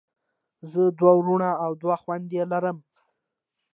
[0.71, 2.77] زه دوه وروڼه او دوه خویندی لرم.